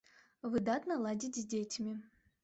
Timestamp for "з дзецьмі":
1.43-1.93